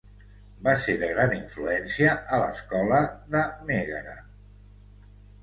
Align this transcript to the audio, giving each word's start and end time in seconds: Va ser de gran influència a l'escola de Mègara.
Va 0.67 0.71
ser 0.85 0.95
de 1.03 1.09
gran 1.11 1.35
influència 1.39 2.15
a 2.15 2.41
l'escola 2.45 3.03
de 3.37 3.45
Mègara. 3.69 4.19